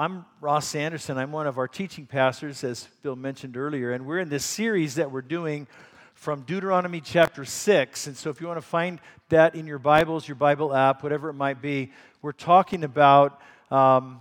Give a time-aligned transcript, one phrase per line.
[0.00, 1.18] I'm Ross Anderson.
[1.18, 4.94] I'm one of our teaching pastors, as Bill mentioned earlier, and we're in this series
[4.94, 5.66] that we're doing
[6.14, 8.06] from Deuteronomy chapter 6.
[8.06, 11.28] And so, if you want to find that in your Bibles, your Bible app, whatever
[11.28, 11.92] it might be,
[12.22, 14.20] we're talking about um,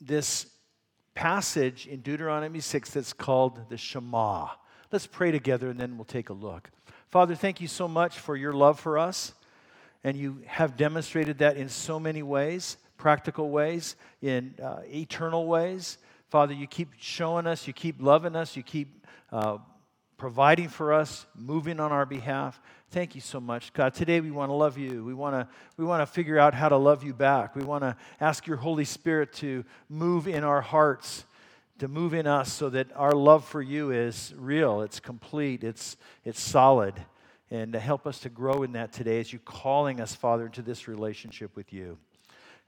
[0.00, 0.46] this
[1.14, 4.48] passage in Deuteronomy 6 that's called the Shema.
[4.90, 6.70] Let's pray together and then we'll take a look.
[7.08, 9.34] Father, thank you so much for your love for us,
[10.02, 15.98] and you have demonstrated that in so many ways practical ways, in uh, eternal ways.
[16.28, 19.58] Father, you keep showing us, you keep loving us, you keep uh,
[20.18, 22.60] providing for us, moving on our behalf.
[22.90, 23.94] Thank you so much, God.
[23.94, 25.04] Today we want to love you.
[25.04, 27.54] We want to we want to figure out how to love you back.
[27.54, 31.24] We want to ask your Holy Spirit to move in our hearts,
[31.78, 35.96] to move in us so that our love for you is real, it's complete, it's
[36.24, 36.94] it's solid.
[37.50, 40.60] And to help us to grow in that today as you calling us, Father, into
[40.60, 41.96] this relationship with you.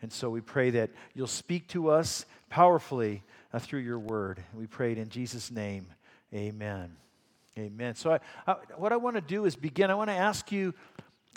[0.02, 3.22] And so we pray that you'll speak to us powerfully
[3.52, 4.42] uh, through your word.
[4.54, 5.86] We pray it in Jesus' name.
[6.34, 6.96] Amen.
[7.58, 7.94] Amen.
[7.94, 9.90] So, I, I, what I want to do is begin.
[9.90, 10.72] I want to ask you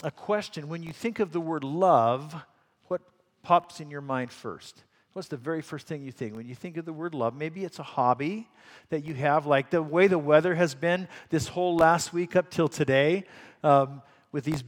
[0.04, 0.70] a question.
[0.70, 2.36] When you think of the word love,
[2.88, 3.02] what
[3.42, 4.84] pops in your mind first?
[5.14, 6.36] What's the very first thing you think?
[6.36, 8.48] When you think of the word love, maybe it's a hobby
[8.90, 12.50] that you have, like the way the weather has been this whole last week up
[12.50, 13.26] till today,
[13.64, 14.02] um,
[14.32, 14.64] with these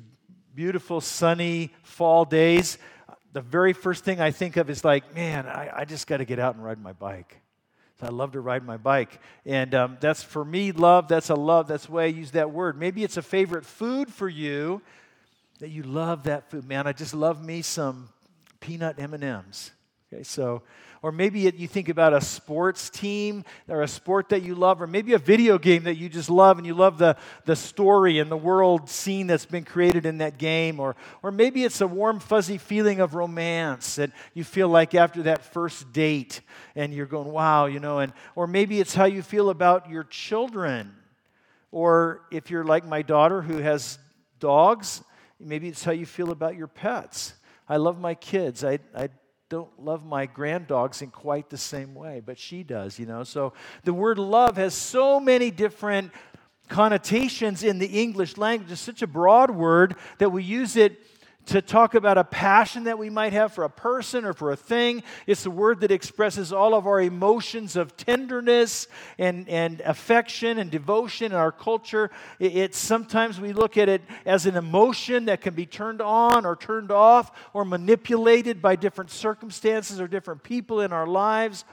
[0.54, 2.78] beautiful sunny fall days
[3.36, 6.26] the very first thing I think of is like, man, I, I just got to
[6.26, 7.42] get out and ride my bike.
[8.00, 9.20] So I love to ride my bike.
[9.46, 11.10] And um, that's for me, love.
[11.10, 11.68] That's a love.
[11.68, 12.80] That's why I use that word.
[12.80, 14.82] Maybe it's a favorite food for you
[15.60, 16.66] that you love that food.
[16.66, 18.08] Man, I just love me some
[18.62, 19.72] peanut M&Ms.
[20.14, 20.62] Okay, so
[21.06, 24.82] or maybe it, you think about a sports team or a sport that you love,
[24.82, 28.18] or maybe a video game that you just love and you love the, the story
[28.18, 30.80] and the world scene that's been created in that game.
[30.80, 35.22] Or, or maybe it's a warm, fuzzy feeling of romance that you feel like after
[35.22, 36.42] that first date
[36.76, 38.00] and you're going, wow, you know.
[38.00, 40.92] And, or maybe it's how you feel about your children.
[41.72, 44.00] Or if you're like my daughter who has
[44.40, 45.04] dogs,
[45.40, 47.36] maybe it's how you feel about your pets.
[47.70, 48.64] I love my kids.
[48.64, 49.10] I, I
[49.50, 53.24] don't love my granddogs in quite the same way, but she does, you know.
[53.24, 56.12] So the word love has so many different
[56.68, 58.72] connotations in the English language.
[58.72, 61.00] It's such a broad word that we use it
[61.48, 64.56] to talk about a passion that we might have for a person or for a
[64.56, 65.04] thing.
[65.28, 70.72] It's a word that expresses all of our emotions of tenderness and, and affection and
[70.72, 72.10] devotion in our culture.
[72.40, 76.56] It's sometimes we look at it as an emotion that can be turned on or
[76.56, 81.64] turned off or manipulated by different circumstances or different people in our lives.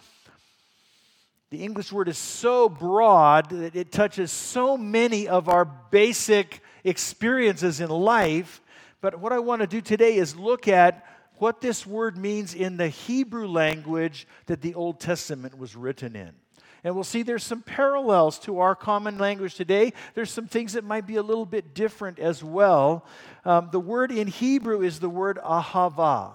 [1.52, 7.78] The English word is so broad that it touches so many of our basic experiences
[7.78, 8.61] in life
[9.02, 11.04] but what I want to do today is look at
[11.36, 16.30] what this word means in the Hebrew language that the Old Testament was written in.
[16.84, 19.92] And we'll see there's some parallels to our common language today.
[20.14, 23.04] There's some things that might be a little bit different as well.
[23.44, 26.32] Um, the word in Hebrew is the word ahava.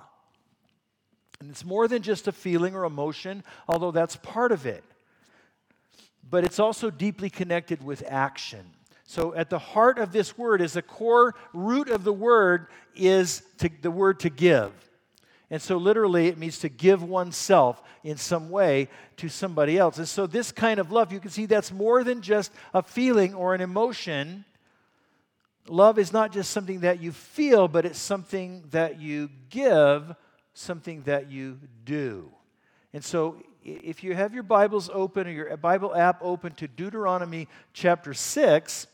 [1.39, 4.83] And it's more than just a feeling or emotion, although that's part of it.
[6.29, 8.65] But it's also deeply connected with action.
[9.09, 13.41] So, at the heart of this word is the core root of the word is
[13.59, 14.73] to, the word to give.
[15.49, 19.97] And so, literally, it means to give oneself in some way to somebody else.
[19.97, 23.33] And so, this kind of love, you can see that's more than just a feeling
[23.33, 24.43] or an emotion.
[25.69, 30.13] Love is not just something that you feel, but it's something that you give,
[30.53, 32.29] something that you do.
[32.91, 37.47] And so, if you have your Bibles open or your Bible app open to Deuteronomy
[37.71, 38.87] chapter 6,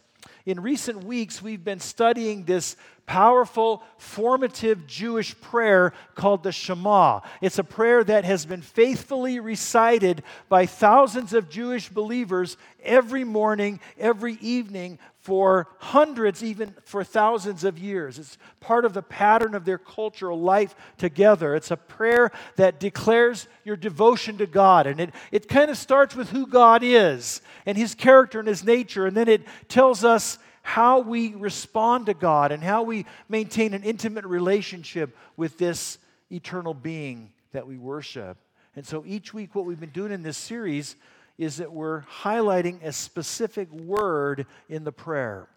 [0.45, 7.21] in recent weeks, we've been studying this powerful, formative Jewish prayer called the Shema.
[7.41, 13.79] It's a prayer that has been faithfully recited by thousands of Jewish believers every morning,
[13.97, 18.19] every evening for hundreds, even for thousands of years.
[18.19, 21.55] It's part of the pattern of their cultural life together.
[21.55, 24.85] It's a prayer that declares your devotion to God.
[24.85, 28.65] And it, it kind of starts with who God is and his character and his
[28.65, 29.07] nature.
[29.07, 33.83] And then it tells us how we respond to God and how we maintain an
[33.83, 35.99] intimate relationship with this
[36.33, 38.37] eternal being that we worship.
[38.75, 40.97] And so each week, what we've been doing in this series
[41.37, 45.47] is that we're highlighting a specific word in the prayer.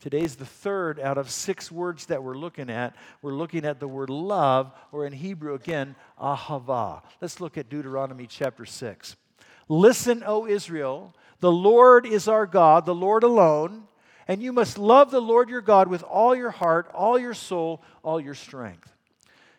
[0.00, 2.94] Today's the third out of six words that we're looking at.
[3.22, 7.02] We're looking at the word love, or in Hebrew again, ahava.
[7.22, 9.16] Let's look at Deuteronomy chapter 6.
[9.68, 13.84] Listen, O Israel, the Lord is our God, the Lord alone.
[14.28, 17.82] And you must love the Lord your God with all your heart, all your soul,
[18.02, 18.93] all your strength.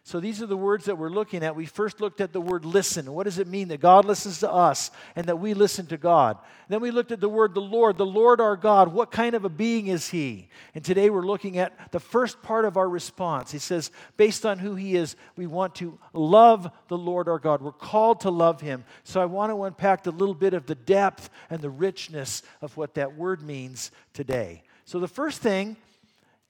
[0.06, 1.56] So these are the words that we're looking at.
[1.56, 3.12] We first looked at the word listen.
[3.12, 6.38] What does it mean that God listens to us and that we listen to God?
[6.70, 8.94] Then we looked at the word the Lord, the Lord our God.
[8.94, 10.48] What kind of a being is he?
[10.76, 13.52] And today we're looking at the first part of our response.
[13.52, 17.64] He says, based on who he is, we want to love the Lord our God.
[17.64, 18.86] We're called to love him.
[19.06, 22.78] So I want to unpack a little bit of the depth and the richness of
[22.78, 24.62] what that word means today.
[24.86, 25.78] So the first thing,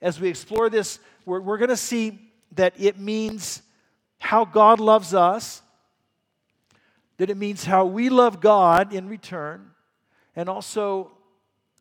[0.02, 2.20] as we explore this, we're, we're going to see
[2.56, 3.62] that it means
[4.20, 5.62] how God loves us,
[7.18, 9.72] that it means how we love God in return,
[10.36, 11.12] and also,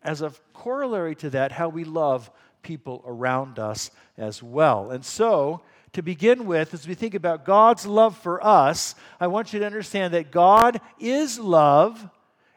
[0.02, 2.30] as a corollary to that, how we love
[2.62, 4.90] people around us as well.
[4.90, 5.62] And so,
[5.92, 9.66] to begin with, as we think about God's love for us, I want you to
[9.66, 12.08] understand that God is love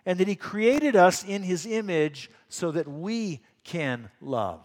[0.06, 4.62] and that He created us in His image so that we can love.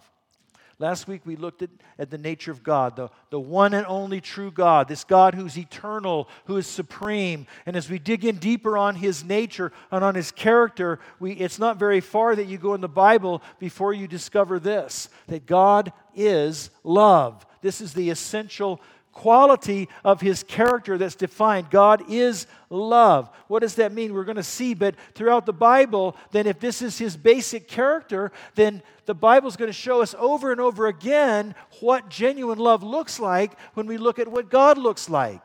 [0.79, 4.21] Last week we looked at, at the nature of God, the, the one and only
[4.21, 7.47] true God, this God who's eternal, who is supreme.
[7.67, 11.59] And as we dig in deeper on his nature and on his character, we, it's
[11.59, 15.93] not very far that you go in the Bible before you discover this that God
[16.15, 17.47] is love.
[17.61, 18.81] This is the essential
[19.13, 21.71] quality of his character that's defined.
[21.71, 23.31] God is love.
[23.47, 24.15] What does that mean?
[24.15, 28.33] We're going to see, but throughout the Bible, then if this is his basic character,
[28.55, 33.21] then the Bible's going to show us over and over again what genuine love looks
[33.21, 35.43] like when we look at what God looks like.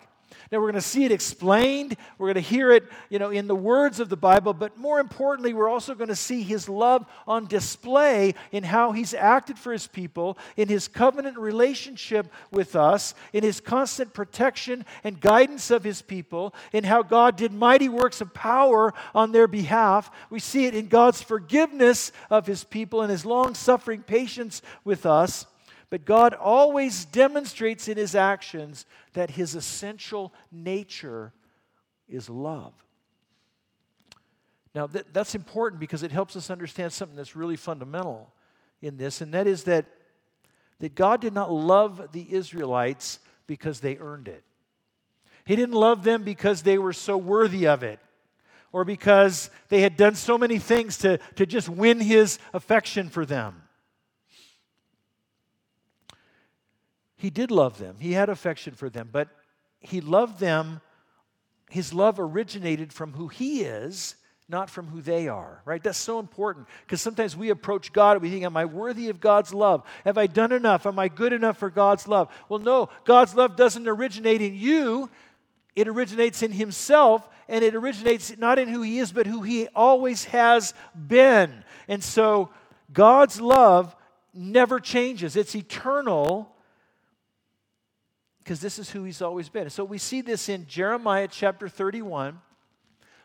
[0.52, 1.98] Now, we're going to see it explained.
[2.18, 4.54] We're going to hear it, you know, in the words of the Bible.
[4.54, 9.14] But more importantly, we're also going to see his love on display in how he's
[9.14, 15.20] acted for his people, in his covenant relationship with us, in his constant protection and
[15.20, 20.10] guidance of his people, in how God did mighty works of power on their behalf.
[20.30, 25.06] We see it in God's forgiveness of his people and his long suffering patience with
[25.06, 25.46] us.
[25.90, 31.34] But God always demonstrates in his actions that his essential nature
[32.10, 32.74] is love.
[34.76, 38.32] Now, that, that's important because it helps us understand something that's really fundamental
[38.82, 39.86] in this, and that is that,
[40.80, 44.44] that God did not love the Israelites because they earned it.
[45.46, 48.00] He didn't love them because they were so worthy of it
[48.74, 53.26] or because they had done so many things to, to just win his affection for
[53.26, 53.64] them.
[57.18, 59.28] He did love them, he had affection for them, but
[59.80, 60.82] he loved them.
[61.70, 64.16] His love originated from who he is,
[64.48, 65.84] not from who they are, right?
[65.84, 69.20] That's so important because sometimes we approach God and we think, Am I worthy of
[69.20, 69.84] God's love?
[70.06, 70.86] Have I done enough?
[70.86, 72.30] Am I good enough for God's love?
[72.48, 75.10] Well, no, God's love doesn't originate in you,
[75.76, 79.68] it originates in Himself, and it originates not in who He is, but who He
[79.76, 80.74] always has
[81.08, 81.66] been.
[81.90, 82.50] And so
[82.94, 83.94] God's love
[84.34, 86.54] never changes, it's eternal
[88.48, 89.70] because this is who he's always been.
[89.70, 92.40] So we see this in Jeremiah chapter 31.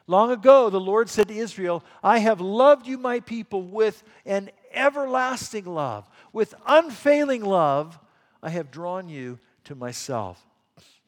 [0.08, 4.50] Long ago, the Lord said to Israel, I have loved you, my people, with an
[4.72, 6.10] everlasting love.
[6.32, 8.00] With unfailing love,
[8.42, 10.44] I have drawn you to myself.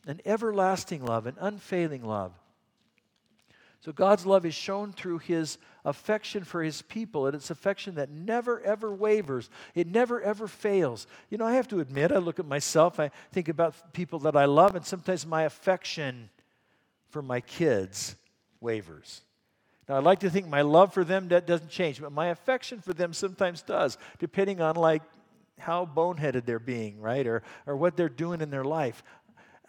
[0.06, 2.31] An everlasting love, an unfailing love.
[3.84, 8.08] So God's love is shown through his affection for his people, and it's affection that
[8.08, 9.50] never ever wavers.
[9.75, 11.06] It never ever fails.
[11.28, 14.36] You know, I have to admit, I look at myself, I think about people that
[14.36, 16.31] I love, and sometimes my affection
[17.10, 18.16] for my kids
[18.58, 19.20] wavers.
[19.87, 22.80] Now, I'd like to think my love for them that doesn't change, but my affection
[22.80, 25.02] for them sometimes does, depending on like
[25.59, 27.26] how boneheaded they're being, right?
[27.26, 29.02] Or, or what they're doing in their life.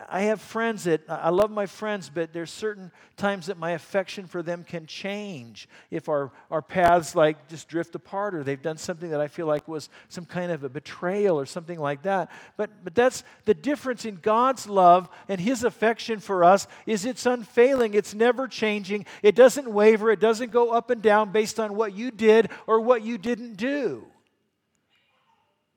[0.10, 4.28] I have friends that I love my friends, but there's certain times that my affection
[4.28, 8.78] for them can change if our, our paths like just drift apart or they've done
[8.78, 12.30] something that I feel like was some kind of a betrayal or something like that.
[12.58, 17.26] But but that's the difference in God's love and his affection for us is it's
[17.26, 21.74] unfailing, it's never changing, it doesn't waver, it doesn't go up and down based on
[21.74, 24.06] what you did or what you didn't do.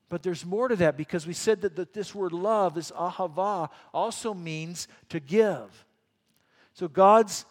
[0.09, 3.69] But there's more to that because we said that, that this word love, this ahava,
[3.93, 5.85] also means to give.
[6.73, 7.45] So God's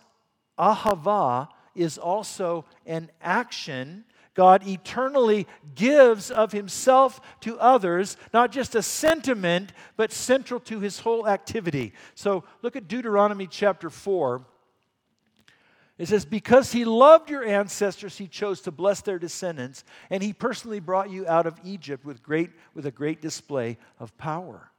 [0.57, 4.05] ahava is also an action.
[4.33, 10.99] God eternally gives of himself to others, not just a sentiment, but central to his
[10.99, 11.93] whole activity.
[12.15, 14.45] So look at Deuteronomy chapter 4.
[15.97, 20.33] It says, Because he loved your ancestors, he chose to bless their descendants, and he
[20.33, 24.71] personally brought you out of Egypt with, great, with a great display of power.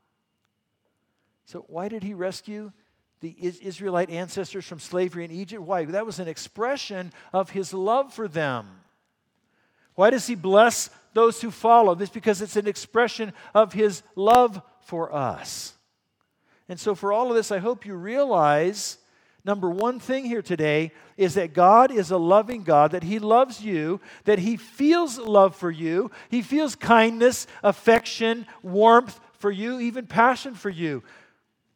[1.47, 2.73] So, why did he rescue
[3.21, 5.63] the Israelite ancestors from slavery in Egypt?
[5.63, 5.85] Why?
[5.87, 8.69] That was an expression of his love for them.
[9.95, 11.97] Why does he bless those who follow?
[11.97, 15.75] This because it's an expression of his love for us.
[16.69, 18.99] And so, for all of this, I hope you realize
[19.49, 23.63] number one thing here today is that God is a loving God, that He loves
[23.63, 30.07] you, that He feels love for you, He feels kindness, affection, warmth for you, even
[30.07, 31.03] passion for you.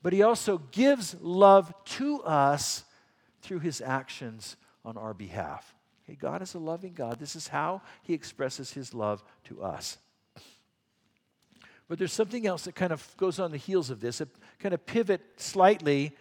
[0.03, 2.85] But He also gives love to us
[3.41, 5.75] through His actions on our behalf.
[6.05, 7.19] Okay, God is a loving God.
[7.19, 9.97] This is how He expresses His love to us.
[11.89, 14.75] But there's something else that kind of goes on the heels of this, a kind
[14.75, 16.15] of pivot slightly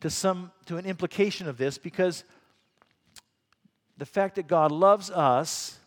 [0.00, 2.24] to some to an implication of this, because
[3.96, 5.78] the fact that God loves us,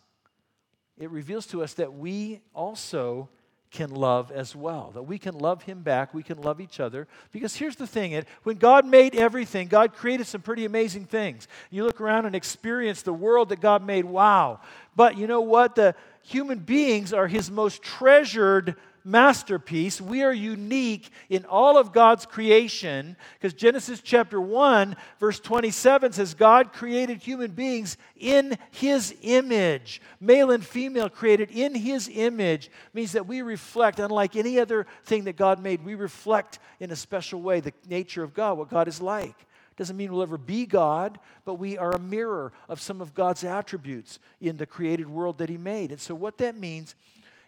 [0.98, 3.28] it reveals to us that we also
[3.70, 4.90] can love as well.
[4.94, 7.06] That we can love Him back, we can love each other.
[7.32, 11.46] Because here's the thing when God made everything, God created some pretty amazing things.
[11.70, 14.60] You look around and experience the world that God made, wow.
[14.96, 15.74] But you know what?
[15.74, 20.00] The human beings are His most treasured masterpiece.
[20.00, 26.34] We are unique in all of God's creation because Genesis chapter 1, verse 27 says,
[26.34, 30.00] God created human beings in his image.
[30.20, 35.24] Male and female created in his image means that we reflect, unlike any other thing
[35.24, 38.88] that God made, we reflect in a special way the nature of God, what God
[38.88, 39.46] is like.
[39.78, 43.44] Doesn't mean we'll ever be God, but we are a mirror of some of God's
[43.44, 45.92] attributes in the created world that He made.
[45.92, 46.96] And so, what that means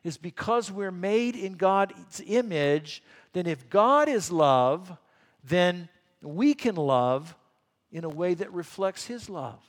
[0.04, 3.02] is because we're made in God's image,
[3.32, 4.96] then if God is love,
[5.44, 5.88] then
[6.22, 7.34] we can love
[7.92, 9.60] in a way that reflects His love.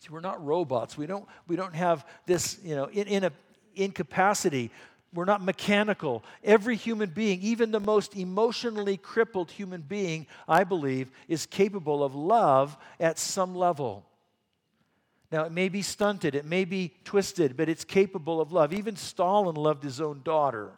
[0.00, 0.96] See, we're not robots.
[0.96, 3.32] We don't, we don't have this, you know, in, in a
[3.74, 4.70] incapacity.
[5.14, 6.22] We're not mechanical.
[6.44, 12.14] Every human being, even the most emotionally crippled human being, I believe, is capable of
[12.14, 14.04] love at some level.
[15.30, 18.72] Now, it may be stunted, it may be twisted, but it's capable of love.
[18.72, 20.72] Even Stalin loved his own daughter.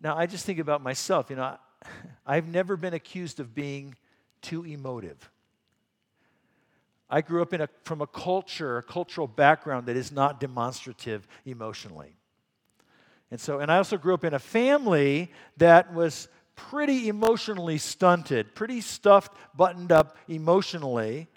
[0.00, 1.30] Now, I just think about myself.
[1.30, 1.56] You know,
[2.26, 3.94] I've never been accused of being
[4.42, 5.30] too emotive.
[7.08, 11.28] I grew up in a, from a culture, a cultural background that is not demonstrative
[11.44, 12.16] emotionally.
[13.30, 18.54] And so, and I also grew up in a family that was pretty emotionally stunted,
[18.54, 21.28] pretty stuffed, buttoned up emotionally.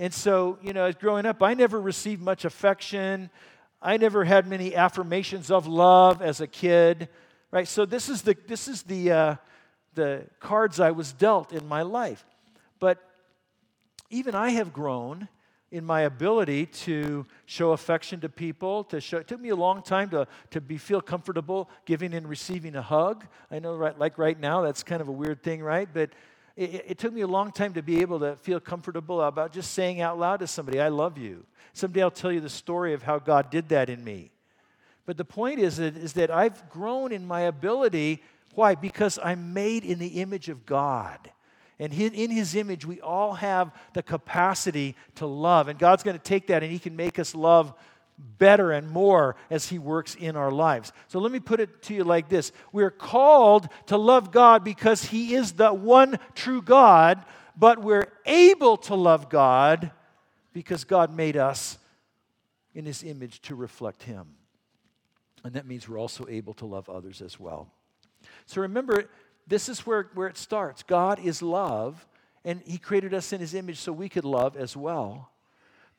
[0.00, 3.28] And so, you know, as growing up, I never received much affection.
[3.82, 7.10] I never had many affirmations of love as a kid,
[7.50, 7.68] right?
[7.68, 9.36] So this is the this is the uh,
[9.92, 12.24] the cards I was dealt in my life.
[12.78, 12.96] But
[14.08, 15.28] even I have grown
[15.70, 18.84] in my ability to show affection to people.
[18.84, 22.26] To show, it took me a long time to, to be feel comfortable giving and
[22.26, 23.26] receiving a hug.
[23.50, 25.90] I know, right, like right now, that's kind of a weird thing, right?
[25.92, 26.08] But
[26.60, 29.72] it, it, took me a long time to be able to feel comfortable about just
[29.72, 31.46] saying out loud to somebody, I love you.
[31.72, 34.30] Someday I'll tell you the story of how God did that in me.
[35.06, 38.22] But the point is is that I've grown in my ability.
[38.54, 38.74] Why?
[38.74, 41.30] Because I'm made in the image of God.
[41.78, 45.68] And in his image, we all have the capacity to love.
[45.68, 47.72] And God's going to take that and he can make us love
[48.38, 50.92] better and more as He works in our lives.
[51.08, 55.04] So let me put it to you like this We're called to love God because
[55.04, 57.24] He is the one true God,
[57.56, 59.90] but we're able to love God
[60.52, 61.78] because God made us
[62.74, 64.26] in His image to reflect Him.
[65.44, 67.72] And that means we're also able to love others as well.
[68.46, 69.08] So remember,
[69.46, 70.82] this is where, where it starts.
[70.82, 72.06] God is love,
[72.44, 75.30] and He created us in His image so we could love as well.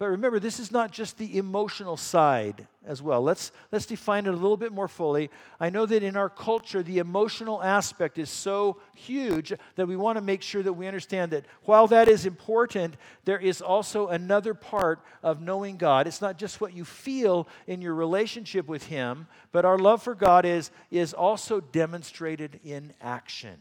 [0.01, 3.21] But remember, this is not just the emotional side as well.
[3.21, 5.29] Let's, let's define it a little bit more fully.
[5.59, 10.17] I know that in our culture, the emotional aspect is so huge that we want
[10.17, 14.55] to make sure that we understand that while that is important, there is also another
[14.55, 16.07] part of knowing God.
[16.07, 20.15] It's not just what you feel in your relationship with Him, but our love for
[20.15, 23.59] God is, is also demonstrated in action.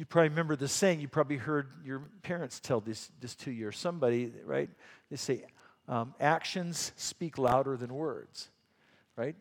[0.00, 3.68] You probably remember the saying, you probably heard your parents tell this, this to you
[3.68, 4.70] or somebody, right?
[5.10, 5.44] They say,
[5.88, 8.48] um, actions speak louder than words,
[9.14, 9.36] right?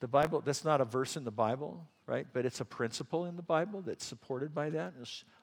[0.00, 2.26] The Bible, that's not a verse in the Bible, right?
[2.32, 4.94] But it's a principle in the Bible that's supported by that.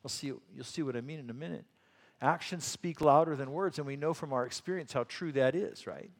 [0.03, 1.63] I'll see, you'll see what I mean in a minute.
[2.21, 5.87] Actions speak louder than words, and we know from our experience how true that is,
[5.87, 6.11] right?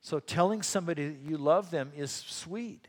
[0.00, 2.88] So telling somebody that you love them is sweet.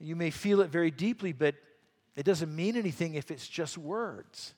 [0.00, 1.54] You may feel it very deeply, but
[2.16, 4.54] it doesn't mean anything if it's just words.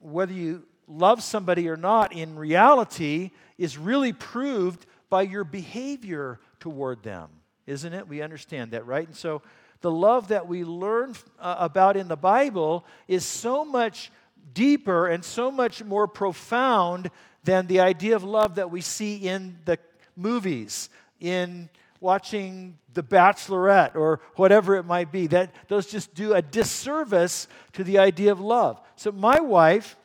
[0.00, 7.02] Whether you love somebody or not in reality is really proved by your behavior toward
[7.02, 7.28] them,
[7.66, 8.08] isn't it?
[8.08, 9.06] We understand that, right?
[9.06, 9.42] And so
[9.80, 14.10] the love that we learn uh, about in the Bible is so much
[14.52, 17.10] deeper and so much more profound
[17.44, 19.78] than the idea of love that we see in the
[20.16, 20.88] movies,
[21.20, 21.68] in
[22.00, 25.26] watching The Bachelorette or whatever it might be.
[25.28, 28.80] That, those just do a disservice to the idea of love.
[28.96, 29.96] So my wife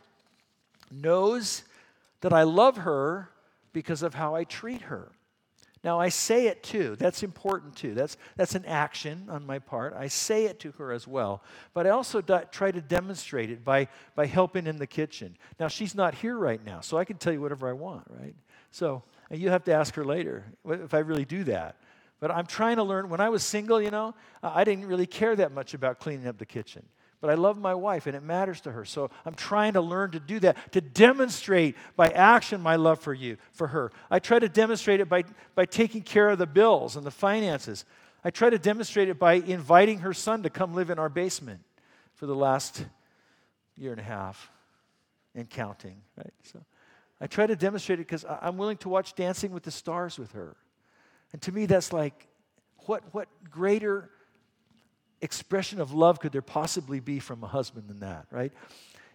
[0.91, 1.63] knows
[2.21, 3.29] that I love her
[3.73, 5.11] because of how I treat her.
[5.81, 6.97] Now, I say it too.
[6.97, 7.93] That's important too.
[7.93, 9.93] That's, that's an action on my part.
[9.93, 11.41] I say it to her as well.
[11.73, 15.37] But I also do, try to demonstrate it by, by helping in the kitchen.
[15.57, 18.35] Now, she's not here right now, so I can tell you whatever I want, right?
[18.71, 21.77] So you have to ask her later if I really do that.
[22.19, 23.09] But I'm trying to learn.
[23.09, 26.37] When I was single, you know, I didn't really care that much about cleaning up
[26.37, 26.85] the kitchen.
[27.21, 28.85] But I love my wife and it matters to her.
[28.85, 33.13] So I'm trying to learn to do that, to demonstrate by action my love for
[33.13, 33.91] you, for her.
[34.09, 37.83] I try to demonstrate it by, by taking care of the bills and the finances.
[38.23, 41.61] I try to demonstrate it by inviting her son to come live in our basement
[42.15, 42.85] for the last
[43.75, 44.49] year and a half
[45.35, 46.33] and counting, right?
[46.43, 46.63] So
[47.21, 50.31] I try to demonstrate it because I'm willing to watch Dancing with the Stars with
[50.31, 50.55] her.
[51.33, 52.27] And to me, that's like,
[52.85, 54.09] what, what greater
[55.21, 58.53] expression of love could there possibly be from a husband than that, right?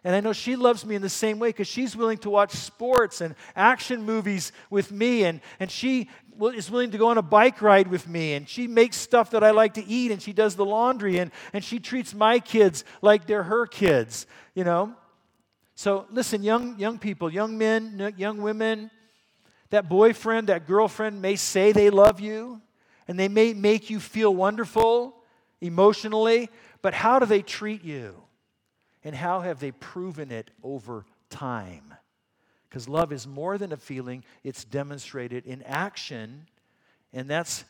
[0.05, 2.53] And I know she loves me in the same way because she's willing to watch
[2.53, 6.11] sports and action movies with me, and, and she
[6.53, 9.43] is willing to go on a bike ride with me, and she makes stuff that
[9.43, 12.85] I like to eat, and she does the laundry, and, and she treats my kids
[13.01, 14.95] like they're her kids, you know?
[15.75, 18.91] So listen, young, young people, young men, young women,
[19.71, 22.61] that boyfriend, that girlfriend may say they love you,
[23.09, 25.17] and they may make you feel wonderful,
[25.61, 26.49] emotionally,
[26.81, 28.15] but how do they treat you?
[29.03, 31.95] And how have they proven it over time?
[32.69, 36.47] Because love is more than a feeling, it's demonstrated in action,
[37.13, 37.65] and that's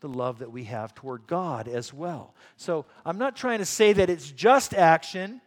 [0.00, 2.34] the love that we have toward God as well.
[2.56, 5.40] So I'm not trying to say that it's just action,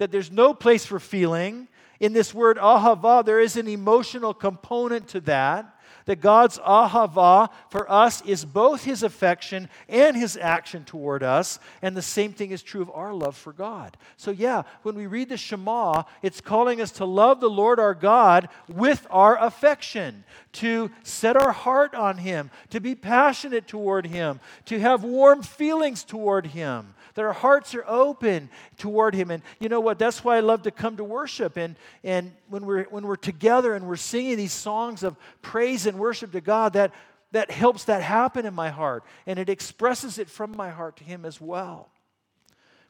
[0.00, 1.68] that there's no place for feeling.
[2.00, 5.76] In this word ahava, there is an emotional component to that
[6.06, 11.58] that God's ahava for us is both his affection and his action toward us.
[11.82, 13.96] And the same thing is true of our love for God.
[14.16, 17.94] So, yeah, when we read the Shema, it's calling us to love the Lord our
[17.94, 24.40] God with our affection, to set our heart on him, to be passionate toward him,
[24.64, 29.30] to have warm feelings toward him that our hearts are open toward Him.
[29.30, 29.98] And you know what?
[29.98, 31.56] That's why I love to come to worship.
[31.56, 35.98] And, and when, we're, when we're together and we're singing these songs of praise and
[35.98, 36.92] worship to God, that,
[37.32, 39.04] that helps that happen in my heart.
[39.26, 41.90] And it expresses it from my heart to Him as well.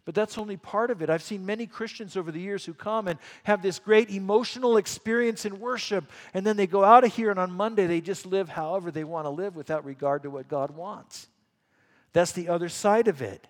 [0.04, 1.10] But that's only part of it.
[1.10, 5.44] I've seen many Christians over the years who come and have this great emotional experience
[5.44, 8.48] in worship, and then they go out of here, and on Monday they just live
[8.48, 11.28] however they want to live without regard to what God wants.
[12.12, 13.46] That's the other side of it.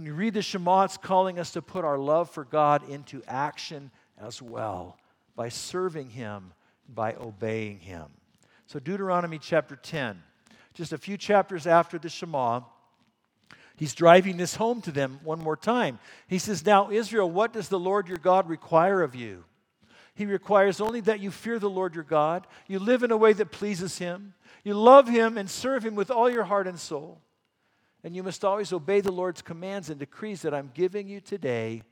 [0.00, 3.22] When you read the Shema, it's calling us to put our love for God into
[3.28, 4.96] action as well
[5.36, 6.54] by serving Him,
[6.88, 8.06] by obeying Him.
[8.66, 10.22] So, Deuteronomy chapter 10,
[10.72, 12.62] just a few chapters after the Shema,
[13.76, 15.98] he's driving this home to them one more time.
[16.28, 19.44] He says, Now, Israel, what does the Lord your God require of you?
[20.14, 23.34] He requires only that you fear the Lord your God, you live in a way
[23.34, 24.32] that pleases Him,
[24.64, 27.20] you love Him and serve Him with all your heart and soul.
[28.02, 31.82] And you must always obey the Lord's commands and decrees that I'm giving you today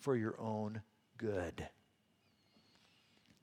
[0.00, 0.82] for your own
[1.18, 1.68] good.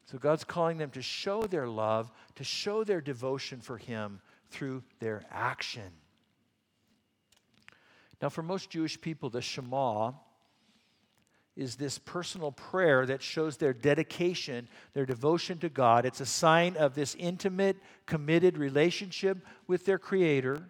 [0.06, 4.84] So God's calling them to show their love, to show their devotion for Him through
[5.00, 5.92] their action.
[8.22, 10.12] Now, for most Jewish people, the Shema
[11.56, 16.06] is this personal prayer that shows their dedication, their devotion to God.
[16.06, 20.64] It's a sign of this intimate, committed relationship with their Creator.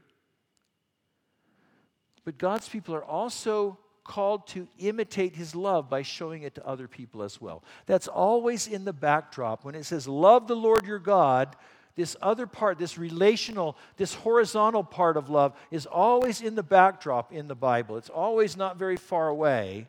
[2.25, 6.87] But God's people are also called to imitate his love by showing it to other
[6.87, 7.63] people as well.
[7.85, 9.63] That's always in the backdrop.
[9.63, 11.55] When it says, Love the Lord your God,
[11.95, 17.31] this other part, this relational, this horizontal part of love, is always in the backdrop
[17.31, 17.97] in the Bible.
[17.97, 19.87] It's always not very far away.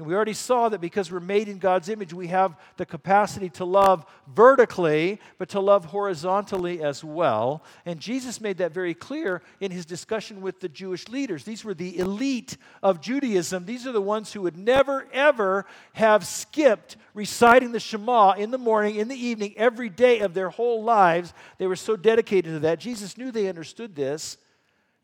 [0.00, 3.50] And we already saw that because we're made in God's image, we have the capacity
[3.50, 7.62] to love vertically, but to love horizontally as well.
[7.84, 11.44] And Jesus made that very clear in his discussion with the Jewish leaders.
[11.44, 13.66] These were the elite of Judaism.
[13.66, 18.56] These are the ones who would never, ever have skipped reciting the Shema in the
[18.56, 21.34] morning, in the evening, every day of their whole lives.
[21.58, 22.80] They were so dedicated to that.
[22.80, 24.38] Jesus knew they understood this.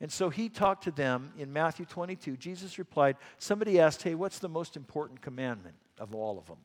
[0.01, 2.37] And so he talked to them in Matthew 22.
[2.37, 6.59] Jesus replied, Somebody asked, Hey, what's the most important commandment of all of them?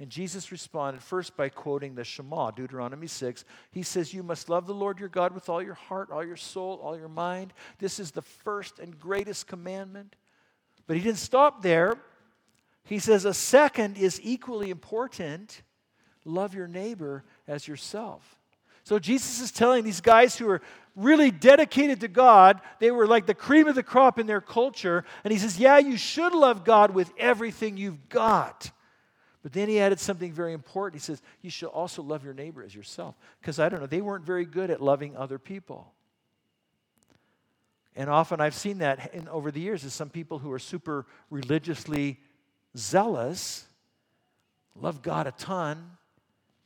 [0.00, 3.44] And Jesus responded first by quoting the Shema, Deuteronomy 6.
[3.70, 6.36] He says, You must love the Lord your God with all your heart, all your
[6.36, 7.52] soul, all your mind.
[7.78, 10.16] This is the first and greatest commandment.
[10.86, 11.98] But he didn't stop there.
[12.82, 15.62] He says, A second is equally important
[16.24, 18.38] love your neighbor as yourself.
[18.84, 20.62] So Jesus is telling these guys who are
[20.96, 25.04] really dedicated to God, they were like the cream of the crop in their culture.
[25.24, 28.70] And he says, Yeah, you should love God with everything you've got.
[29.42, 31.00] But then he added something very important.
[31.00, 33.16] He says, You should also love your neighbor as yourself.
[33.40, 35.92] Because I don't know, they weren't very good at loving other people.
[37.96, 41.06] And often I've seen that in, over the years is some people who are super
[41.28, 42.18] religiously
[42.76, 43.66] zealous,
[44.74, 45.96] love God a ton,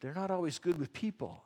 [0.00, 1.42] they're not always good with people.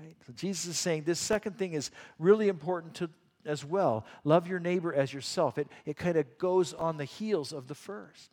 [0.00, 0.16] Right?
[0.26, 3.10] So Jesus is saying this second thing is really important to,
[3.44, 4.06] as well.
[4.24, 5.58] Love your neighbor as yourself.
[5.58, 8.30] It, it kind of goes on the heels of the first.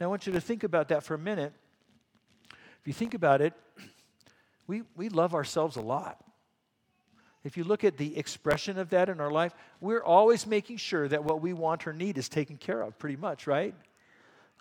[0.00, 1.52] Now, I want you to think about that for a minute.
[2.50, 3.54] If you think about it,
[4.66, 6.18] we, we love ourselves a lot.
[7.44, 11.06] If you look at the expression of that in our life, we're always making sure
[11.08, 13.74] that what we want or need is taken care of, pretty much, right?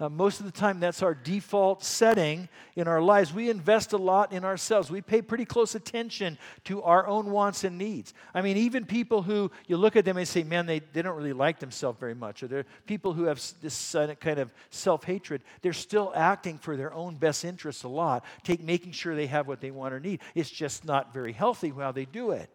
[0.01, 3.31] Uh, most of the time, that's our default setting in our lives.
[3.31, 4.89] We invest a lot in ourselves.
[4.89, 8.15] We pay pretty close attention to our own wants and needs.
[8.33, 11.15] I mean, even people who you look at them and say, man, they, they don't
[11.15, 15.43] really like themselves very much, or they're people who have this kind of self hatred,
[15.61, 19.47] they're still acting for their own best interests a lot, take, making sure they have
[19.47, 20.21] what they want or need.
[20.33, 22.49] It's just not very healthy how they do it.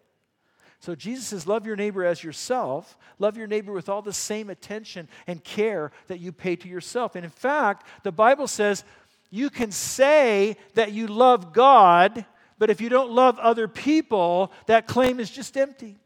[0.81, 2.99] So Jesus says, Love your neighbor as yourself.
[3.19, 7.17] Love your neighbor with all the same attention and care that you pay to yourself.
[7.17, 8.85] And in fact, the Bible says
[9.31, 12.25] you can say that you love God,
[12.59, 15.97] but if you don't love other people, that claim is just empty.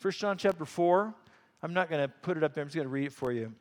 [0.00, 1.12] 1 John chapter 4,
[1.62, 3.32] I'm not going to put it up there, I'm just going to read it for
[3.32, 3.52] you.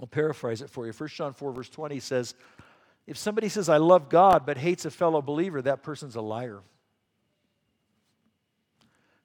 [0.00, 0.92] I'll paraphrase it for you.
[0.92, 2.34] 1 John 4, verse 20 says,
[3.06, 6.60] If somebody says, I love God, but hates a fellow believer, that person's a liar.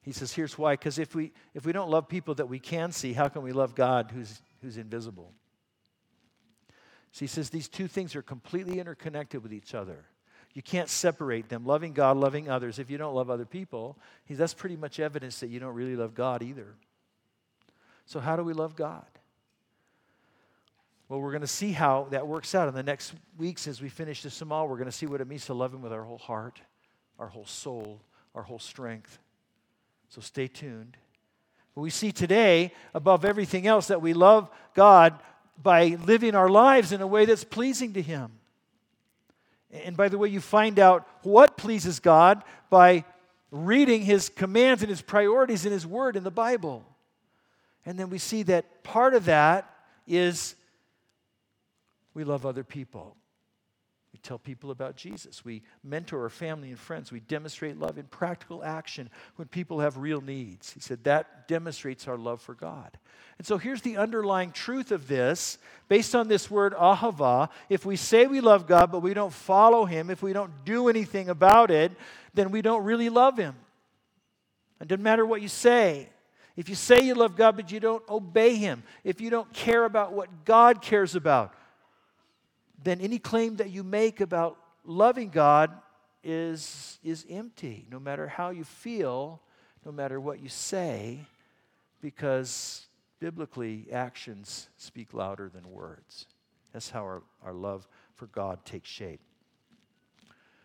[0.03, 0.73] He says, here's why.
[0.73, 3.53] Because if we, if we don't love people that we can see, how can we
[3.53, 5.31] love God who's, who's invisible?
[7.11, 10.05] So he says these two things are completely interconnected with each other.
[10.53, 11.65] You can't separate them.
[11.65, 12.79] Loving God, loving others.
[12.79, 13.97] If you don't love other people,
[14.29, 16.75] that's pretty much evidence that you don't really love God either.
[18.05, 19.05] So, how do we love God?
[21.09, 23.89] Well, we're going to see how that works out in the next weeks as we
[23.89, 24.65] finish this Shema.
[24.65, 26.59] We're going to see what it means to love Him with our whole heart,
[27.19, 28.01] our whole soul,
[28.35, 29.19] our whole strength.
[30.13, 30.95] So stay tuned.
[31.73, 35.19] We see today, above everything else, that we love God
[35.59, 38.31] by living our lives in a way that's pleasing to Him.
[39.71, 43.05] And by the way, you find out what pleases God by
[43.49, 46.85] reading His commands and His priorities in His Word in the Bible.
[47.83, 49.67] And then we see that part of that
[50.05, 50.53] is
[52.13, 53.15] we love other people.
[54.13, 55.43] We tell people about Jesus.
[55.43, 57.11] We mentor our family and friends.
[57.11, 60.71] We demonstrate love in practical action when people have real needs.
[60.71, 62.97] He said that demonstrates our love for God.
[63.39, 67.49] And so here's the underlying truth of this based on this word ahava.
[67.69, 70.89] If we say we love God, but we don't follow Him, if we don't do
[70.89, 71.91] anything about it,
[72.35, 73.55] then we don't really love Him.
[74.79, 76.07] It doesn't matter what you say.
[76.55, 79.85] If you say you love God, but you don't obey Him, if you don't care
[79.85, 81.51] about what God cares about,
[82.83, 85.71] then any claim that you make about loving God
[86.23, 89.41] is, is empty, no matter how you feel,
[89.85, 91.19] no matter what you say,
[92.01, 92.87] because
[93.19, 96.25] biblically, actions speak louder than words.
[96.73, 99.21] That's how our, our love for God takes shape.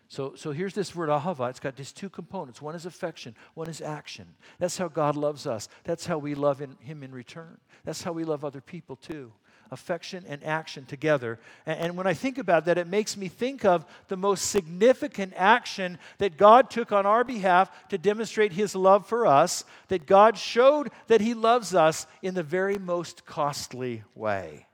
[0.08, 1.50] So, so here's this word ahava.
[1.50, 2.62] It's got these two components.
[2.62, 4.26] One is affection, one is action.
[4.58, 5.68] That's how God loves us.
[5.84, 7.58] That's how we love in, Him in return.
[7.84, 9.32] That's how we love other people too
[9.70, 11.38] affection and action together.
[11.66, 15.34] And, and when I think about that, it makes me think of the most significant
[15.36, 20.38] action that God took on our behalf to demonstrate his love for us, that God
[20.38, 24.67] showed that he loves us in the very most costly way.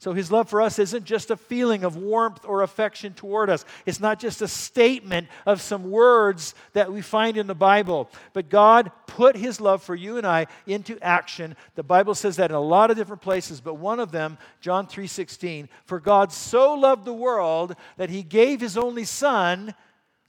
[0.00, 3.64] So his love for us isn't just a feeling of warmth or affection toward us.
[3.84, 8.08] It's not just a statement of some words that we find in the Bible.
[8.32, 11.56] But God put his love for you and I into action.
[11.74, 14.86] The Bible says that in a lot of different places, but one of them, John
[14.86, 19.74] 3:16, for God so loved the world that he gave his only son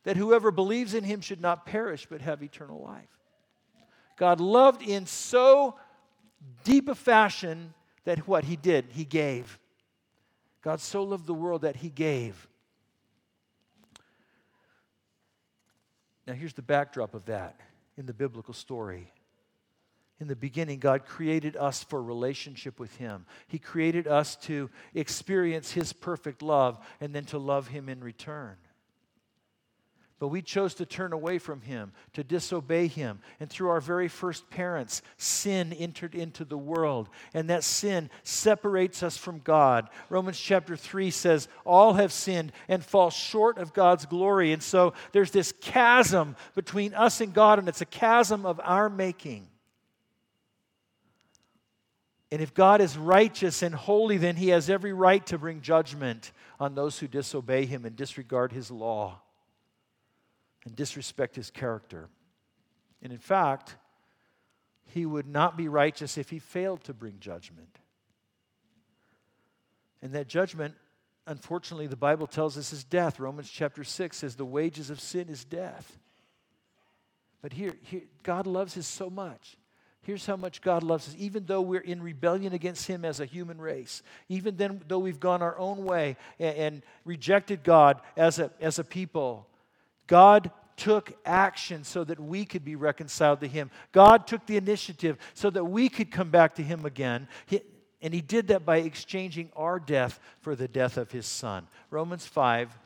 [0.04, 3.20] that whoever believes in him should not perish but have eternal life.
[4.18, 5.76] God loved in so
[6.64, 7.76] deep a fashion
[8.06, 9.60] that what he did, he gave.
[10.62, 12.48] God so loved the world that he gave.
[16.28, 17.60] Now, here's the backdrop of that
[17.98, 19.12] in the biblical story.
[20.20, 23.26] In the beginning, God created us for relationship with Him.
[23.48, 28.58] He created us to experience His perfect love and then to love Him in return.
[30.20, 33.20] But we chose to turn away from him, to disobey him.
[33.40, 37.08] And through our very first parents, sin entered into the world.
[37.34, 39.88] And that sin separates us from God.
[40.10, 44.52] Romans chapter 3 says, All have sinned and fall short of God's glory.
[44.52, 48.90] And so there's this chasm between us and God, and it's a chasm of our
[48.90, 49.48] making.
[52.30, 56.34] And if God is righteous and holy, then he has every right to bring judgment
[56.60, 59.22] on those who disobey him and disregard his law
[60.66, 62.10] and disrespect his character.
[63.02, 63.76] And in fact,
[64.86, 67.80] he would not be righteous if he failed to bring judgment.
[70.02, 70.76] And that judgment,
[71.28, 73.20] unfortunately, the Bible tells us is death.
[73.20, 75.98] Romans chapter 6 says the wages of sin is death.
[77.42, 79.58] But here, here God loves us so much
[80.02, 81.16] Here's how much God loves us.
[81.18, 85.20] Even though we're in rebellion against Him as a human race, even then, though we've
[85.20, 89.46] gone our own way and, and rejected God as a, as a people,
[90.10, 93.72] God took action so that we could be reconciled to Him.
[93.94, 97.30] God took the initiative so that we could come back to Him again.
[97.46, 97.62] He,
[98.02, 101.66] and He did that by exchanging our death for the death of His Son.
[101.90, 102.78] Romans 5,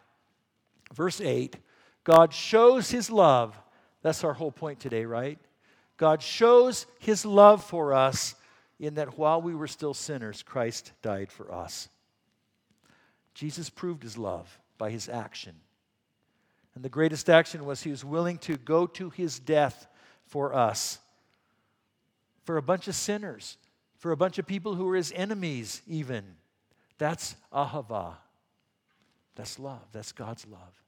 [0.93, 1.55] verse 8
[2.03, 3.57] God shows His love.
[4.03, 5.39] That's our whole point today, right?
[5.97, 8.36] God shows his love for us
[8.79, 11.88] in that while we were still sinners, Christ died for us.
[13.33, 15.55] Jesus proved his love by his action.
[16.75, 19.88] And the greatest action was he was willing to go to his death
[20.25, 20.99] for us,
[22.43, 23.57] for a bunch of sinners,
[23.97, 26.23] for a bunch of people who were his enemies, even.
[26.97, 28.15] That's ahava.
[29.36, 29.86] That's love.
[29.91, 30.83] That's God's love.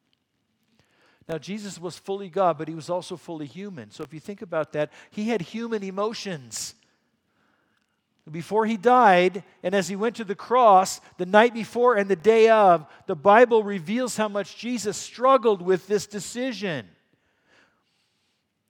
[1.27, 3.89] Now, Jesus was fully God, but he was also fully human.
[3.89, 6.75] So if you think about that, he had human emotions.
[8.31, 12.15] Before he died, and as he went to the cross, the night before and the
[12.15, 16.87] day of, the Bible reveals how much Jesus struggled with this decision.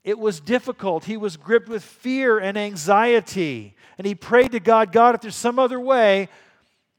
[0.03, 1.05] It was difficult.
[1.05, 3.75] He was gripped with fear and anxiety.
[3.97, 6.27] And he prayed to God God, if there's some other way,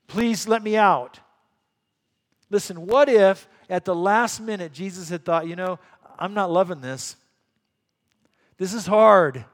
[0.07, 1.21] please let me out.
[2.49, 5.79] Listen, what if at the last minute, Jesus had thought, you know,
[6.19, 7.17] I'm not loving this.
[8.57, 9.45] This is hard.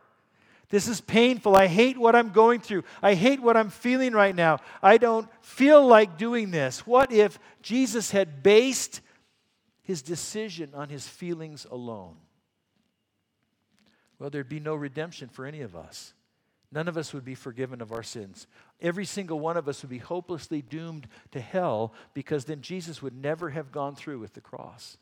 [0.73, 1.55] This is painful.
[1.55, 2.85] I hate what I'm going through.
[3.03, 4.61] I hate what I'm feeling right now.
[4.83, 6.87] I don't feel like doing this.
[6.87, 9.03] What if Jesus had based
[9.83, 12.17] his decision on his feelings alone?
[14.19, 16.15] Well, there'd be no redemption for any of us.
[16.73, 18.47] None of us would be forgiven of our sins.
[18.81, 23.15] Every single one of us would be hopelessly doomed to hell because then Jesus would
[23.15, 24.97] never have gone through with the cross.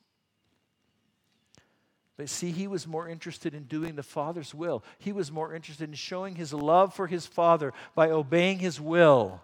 [2.21, 4.85] But see, he was more interested in doing the Father's will.
[4.99, 9.41] He was more interested in showing his love for his Father by obeying his will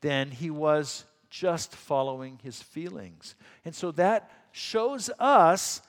[0.00, 3.34] than he was just following his feelings.
[3.64, 5.82] And so that shows us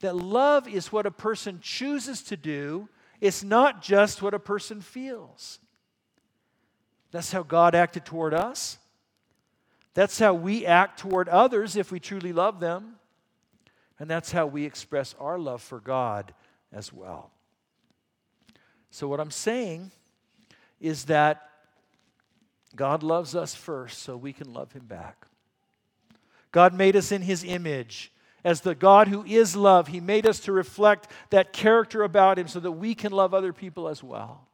[0.00, 2.88] that love is what a person chooses to do
[3.20, 5.60] it's not just what a person feels.
[7.12, 8.76] That's how God acted toward us.
[9.94, 12.96] That's how we act toward others if we truly love them.
[14.00, 16.32] And that's how we express our love for God
[16.72, 17.30] as well.
[18.90, 19.92] So, what I'm saying
[20.80, 21.46] is that
[22.74, 25.26] God loves us first so we can love Him back.
[26.50, 28.10] God made us in His image.
[28.42, 32.48] As the God who is love, He made us to reflect that character about Him
[32.48, 34.48] so that we can love other people as well.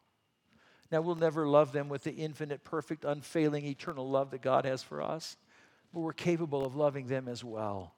[0.91, 4.83] Now, we'll never love them with the infinite, perfect, unfailing, eternal love that God has
[4.83, 5.37] for us,
[5.95, 7.96] but we're capable of loving them as well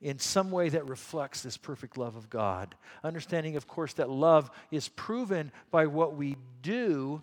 [0.00, 2.74] in some way that reflects this perfect love of God.
[3.02, 7.22] Understanding, of course, that love is proven by what we do,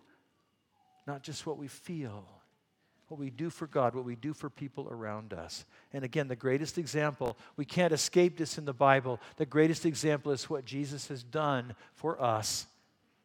[1.05, 2.25] not just what we feel
[3.13, 5.65] what we do for God, what we do for people around us.
[5.93, 9.19] And again, the greatest example, we can't escape this in the Bible.
[9.37, 12.65] The greatest example is what Jesus has done for us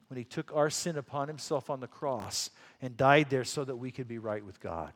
[0.09, 2.51] when he took our sin upon himself on the cross
[2.83, 4.93] and died there so that we could be right with God.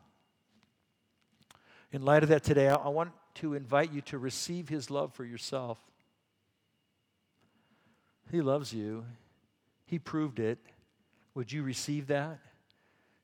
[1.90, 5.24] In light of that today, I want to invite you to receive his love for
[5.24, 5.78] yourself.
[8.30, 9.04] He loves you.
[9.86, 10.58] He proved it.
[11.34, 12.38] Would you receive that?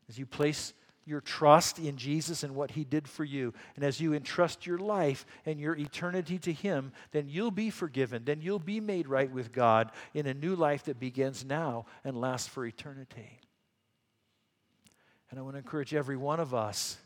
[0.08, 0.72] As you place
[1.04, 4.76] your trust in Jesus and what He did for you, and as you entrust your
[4.76, 8.24] life and your eternity to Him, then you'll be forgiven.
[8.24, 12.20] Then you'll be made right with God in a new life that begins now and
[12.20, 13.40] lasts for eternity.
[15.30, 16.98] And I want to encourage every one of us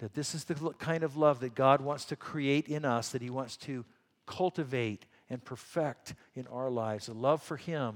[0.00, 3.22] that this is the kind of love that God wants to create in us, that
[3.22, 3.84] He wants to
[4.26, 7.94] cultivate and perfect in our lives a love for Him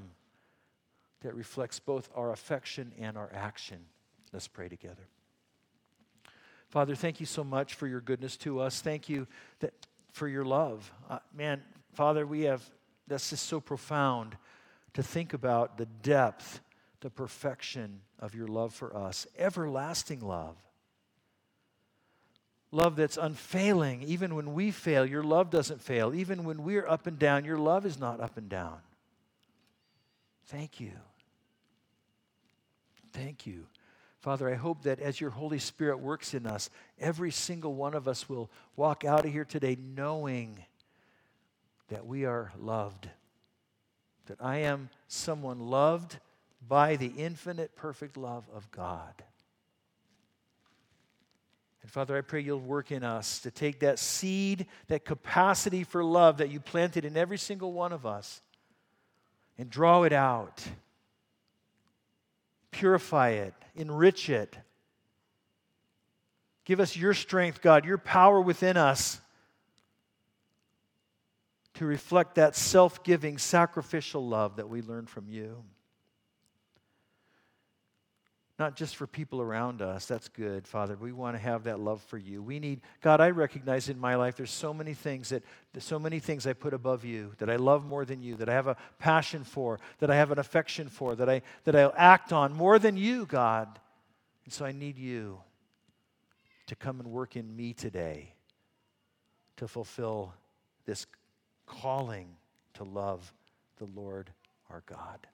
[1.22, 3.78] that reflects both our affection and our action.
[4.32, 5.08] Let's pray together.
[6.68, 8.80] Father, thank you so much for your goodness to us.
[8.80, 9.26] Thank you
[9.60, 9.72] that
[10.12, 10.92] for your love.
[11.08, 11.62] Uh, man,
[11.94, 12.62] Father, we have,
[13.06, 14.36] that's just so profound
[14.92, 16.60] to think about the depth,
[17.00, 20.56] the perfection of your love for us, everlasting love.
[22.74, 24.02] Love that's unfailing.
[24.02, 26.12] Even when we fail, your love doesn't fail.
[26.12, 28.78] Even when we're up and down, your love is not up and down.
[30.46, 30.90] Thank you.
[33.12, 33.66] Thank you.
[34.18, 38.08] Father, I hope that as your Holy Spirit works in us, every single one of
[38.08, 40.58] us will walk out of here today knowing
[41.90, 43.08] that we are loved,
[44.26, 46.18] that I am someone loved
[46.66, 49.22] by the infinite, perfect love of God.
[51.84, 56.02] And Father, I pray you'll work in us to take that seed, that capacity for
[56.02, 58.40] love that you planted in every single one of us,
[59.58, 60.64] and draw it out.
[62.70, 64.56] Purify it, enrich it.
[66.64, 69.20] Give us your strength, God, your power within us
[71.74, 75.62] to reflect that self giving, sacrificial love that we learned from you
[78.58, 80.06] not just for people around us.
[80.06, 80.96] That's good, Father.
[80.96, 82.40] We want to have that love for you.
[82.40, 85.42] We need, God, I recognize in my life there's so many things that,
[85.78, 88.52] so many things I put above you, that I love more than you, that I
[88.52, 92.32] have a passion for, that I have an affection for, that I, that I act
[92.32, 93.80] on more than you, God.
[94.44, 95.40] And so I need you
[96.66, 98.34] to come and work in me today
[99.56, 100.32] to fulfill
[100.86, 101.06] this
[101.66, 102.28] calling
[102.74, 103.32] to love
[103.78, 104.30] the Lord
[104.70, 105.26] our God.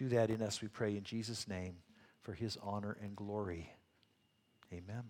[0.00, 1.74] Do that in us, we pray, in Jesus' name,
[2.22, 3.70] for his honor and glory.
[4.72, 5.02] Amen.